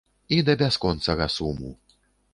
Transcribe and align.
І 0.37 0.39
да 0.47 0.55
бясконцага 0.61 1.29
суму. 1.37 1.71